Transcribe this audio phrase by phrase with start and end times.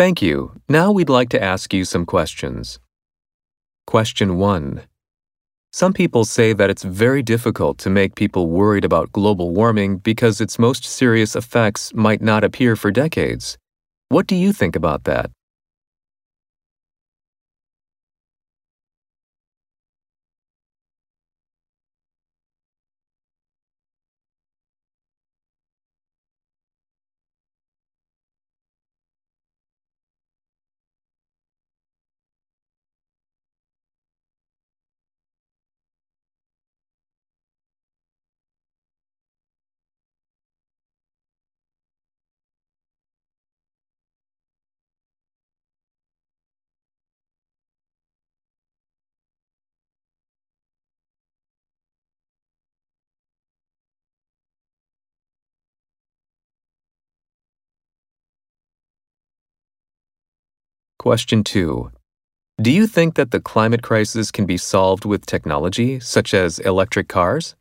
[0.00, 0.52] Thank you.
[0.66, 2.78] Now we'd like to ask you some questions.
[3.86, 4.80] Question 1.
[5.74, 10.40] Some people say that it's very difficult to make people worried about global warming because
[10.40, 13.58] its most serious effects might not appear for decades.
[14.08, 15.30] What do you think about that?
[61.00, 61.90] Question 2.
[62.60, 67.08] Do you think that the climate crisis can be solved with technology, such as electric
[67.08, 67.56] cars?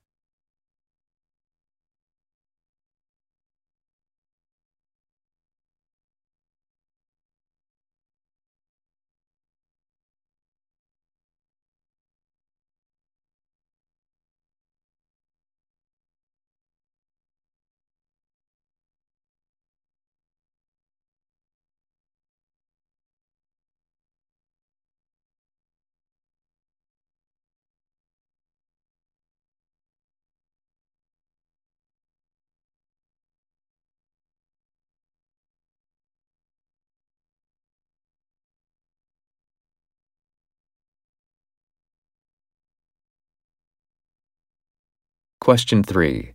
[45.50, 46.34] Question 3.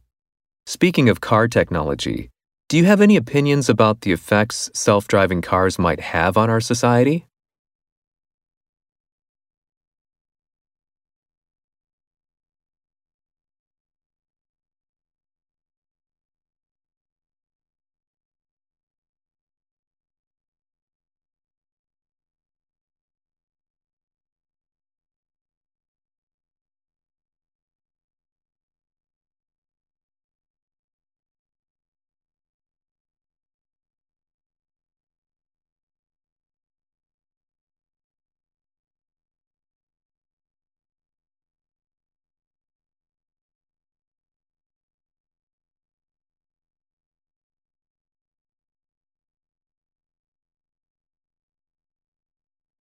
[0.66, 2.30] Speaking of car technology,
[2.68, 6.60] do you have any opinions about the effects self driving cars might have on our
[6.60, 7.24] society?